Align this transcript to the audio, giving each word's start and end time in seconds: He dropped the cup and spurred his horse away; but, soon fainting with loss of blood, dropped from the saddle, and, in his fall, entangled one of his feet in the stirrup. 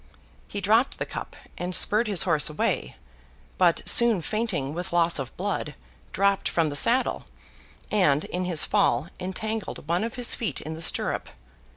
He 0.47 0.61
dropped 0.61 0.97
the 0.97 1.05
cup 1.05 1.35
and 1.59 1.75
spurred 1.75 2.07
his 2.07 2.23
horse 2.23 2.49
away; 2.49 2.95
but, 3.59 3.87
soon 3.87 4.23
fainting 4.23 4.73
with 4.73 4.91
loss 4.91 5.19
of 5.19 5.37
blood, 5.37 5.75
dropped 6.11 6.49
from 6.49 6.69
the 6.69 6.75
saddle, 6.75 7.27
and, 7.91 8.23
in 8.23 8.45
his 8.45 8.65
fall, 8.65 9.09
entangled 9.19 9.87
one 9.87 10.03
of 10.03 10.15
his 10.15 10.33
feet 10.33 10.59
in 10.59 10.73
the 10.73 10.81
stirrup. 10.81 11.29